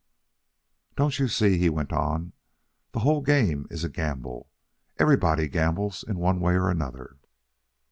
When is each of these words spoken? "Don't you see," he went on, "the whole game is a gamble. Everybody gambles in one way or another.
"Don't 0.95 1.19
you 1.19 1.27
see," 1.27 1.59
he 1.59 1.69
went 1.69 1.93
on, 1.93 2.33
"the 2.91 3.01
whole 3.01 3.21
game 3.21 3.67
is 3.69 3.83
a 3.83 3.87
gamble. 3.87 4.49
Everybody 4.97 5.47
gambles 5.47 6.01
in 6.01 6.17
one 6.17 6.39
way 6.39 6.55
or 6.55 6.71
another. 6.71 7.17